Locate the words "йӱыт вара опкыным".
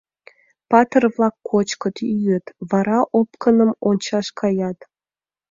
2.21-3.71